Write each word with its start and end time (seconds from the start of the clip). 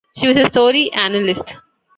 She 0.17 0.25
was 0.27 0.35
a 0.37 0.47
story 0.47 0.91
analyst. 0.93 1.53